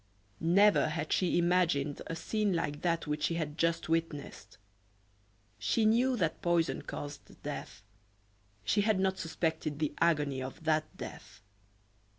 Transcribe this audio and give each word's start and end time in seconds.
Never 0.39 0.87
had 0.89 1.13
she 1.13 1.37
imagined 1.37 2.01
a 2.07 2.15
scene 2.15 2.53
like 2.55 2.81
that 2.81 3.05
which 3.05 3.21
she 3.21 3.35
had 3.35 3.55
just 3.55 3.87
witnessed. 3.87 4.57
She 5.59 5.85
knew 5.85 6.17
that 6.17 6.41
poison 6.41 6.81
caused 6.81 7.39
death; 7.43 7.83
she 8.63 8.81
had 8.81 8.99
not 8.99 9.19
suspected 9.19 9.77
the 9.77 9.93
agony 10.01 10.41
of 10.41 10.63
that 10.63 10.97
death. 10.97 11.43